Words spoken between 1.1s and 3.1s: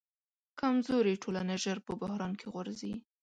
ټولنه ژر په بحران کې غورځي.